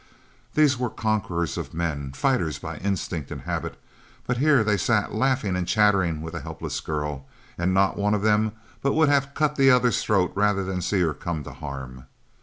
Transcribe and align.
These 0.55 0.79
were 0.79 0.89
conquerors 0.89 1.59
of 1.59 1.75
men, 1.75 2.13
fighters 2.13 2.57
by 2.57 2.77
instinct 2.77 3.29
and 3.29 3.41
habit, 3.41 3.79
but 4.25 4.37
here 4.37 4.63
they 4.63 4.75
sat 4.75 5.13
laughing 5.13 5.55
and 5.55 5.67
chattering 5.67 6.23
with 6.23 6.33
a 6.33 6.39
helpless 6.41 6.79
girl, 6.79 7.27
and 7.55 7.71
not 7.71 7.97
a 7.97 7.99
one 7.99 8.15
of 8.15 8.23
them 8.23 8.53
but 8.81 8.93
would 8.93 9.09
have 9.09 9.35
cut 9.35 9.57
the 9.57 9.69
others' 9.69 10.01
throats 10.03 10.35
rather 10.35 10.63
than 10.63 10.81
see 10.81 11.01
her 11.01 11.13
come 11.13 11.43
to 11.43 11.51
harm. 11.53 12.07